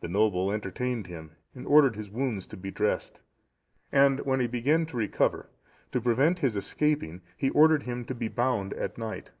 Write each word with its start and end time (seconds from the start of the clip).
The 0.00 0.08
noble 0.08 0.50
entertained 0.50 1.06
him, 1.06 1.32
and 1.54 1.66
ordered 1.66 1.94
his 1.94 2.08
wounds 2.08 2.46
to 2.46 2.56
be 2.56 2.70
dressed, 2.70 3.20
and 3.92 4.18
when 4.20 4.40
he 4.40 4.46
began 4.46 4.86
to 4.86 4.96
recover, 4.96 5.50
to 5.92 6.00
prevent 6.00 6.38
his 6.38 6.56
escaping, 6.56 7.20
he 7.36 7.50
ordered 7.50 7.82
him 7.82 8.06
to 8.06 8.14
be 8.14 8.28
bound 8.28 8.72
at 8.72 8.96
night. 8.96 9.32